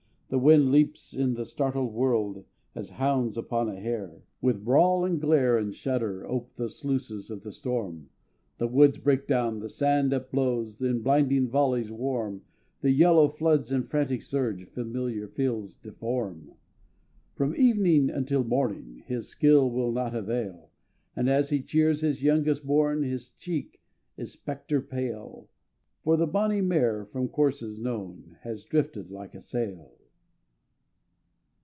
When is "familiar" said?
14.69-15.27